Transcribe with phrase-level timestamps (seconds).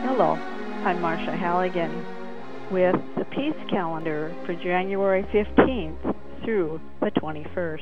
[0.00, 0.34] Hello,
[0.84, 1.90] I'm Marcia Halligan
[2.70, 6.14] with the Peace Calendar for January 15th
[6.44, 7.80] through the 21st.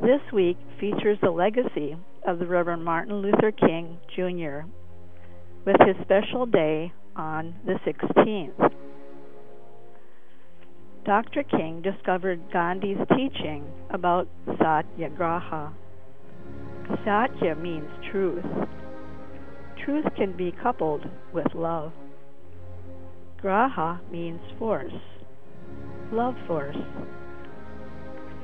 [0.00, 4.66] This week features the legacy of the Reverend Martin Luther King Jr.
[5.66, 8.72] with his special day on the 16th.
[11.04, 11.42] Dr.
[11.42, 14.28] King discovered Gandhi's teaching about
[14.58, 15.74] Satyagraha.
[17.04, 18.44] Satya means truth.
[19.86, 21.92] Truth can be coupled with love.
[23.40, 24.92] Graha means force,
[26.10, 26.76] love force.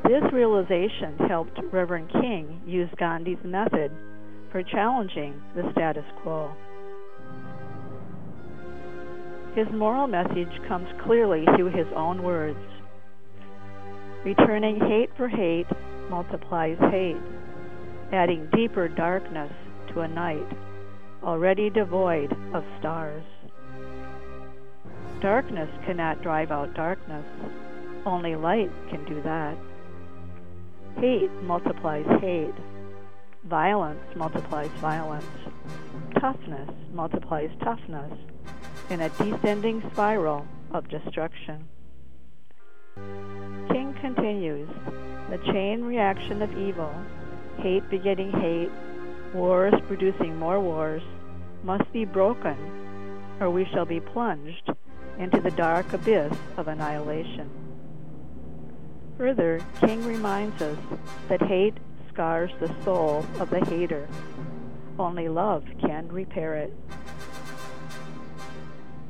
[0.04, 3.90] This realization helped Reverend King use Gandhi's method
[4.52, 6.54] for challenging the status quo.
[9.56, 12.60] His moral message comes clearly through his own words.
[14.24, 15.66] Returning hate for hate
[16.08, 17.16] multiplies hate,
[18.12, 19.50] adding deeper darkness
[19.92, 20.46] to a night
[21.24, 23.24] already devoid of stars.
[25.20, 27.24] Darkness cannot drive out darkness.
[28.04, 29.56] Only light can do that.
[30.96, 32.54] Hate multiplies hate.
[33.44, 35.24] Violence multiplies violence.
[36.20, 38.12] Toughness multiplies toughness
[38.90, 41.68] in a descending spiral of destruction.
[42.96, 44.68] King continues
[45.30, 46.92] the chain reaction of evil,
[47.58, 48.70] hate begetting hate,
[49.34, 51.02] wars producing more wars,
[51.62, 52.56] must be broken,
[53.40, 54.70] or we shall be plunged
[55.18, 57.50] into the dark abyss of annihilation.
[59.18, 60.78] Further, King reminds us
[61.28, 61.76] that hate
[62.12, 64.08] scars the soul of the hater.
[64.98, 66.72] Only love can repair it.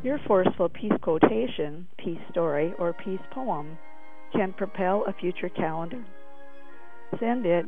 [0.03, 3.79] Your forceful peace quotation, peace story, or peace poem
[4.33, 6.05] can propel a future calendar.
[7.21, 7.67] Send it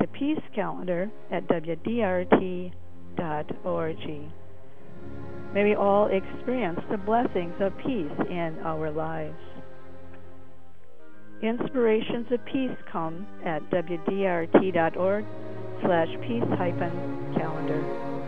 [0.00, 2.72] to Peace Calendar at WDRT.org.
[5.52, 9.36] May we all experience the blessings of peace in our lives.
[11.42, 15.24] Inspirations of peace come at WDRT.org
[15.82, 18.19] slash peace hyphen calendar.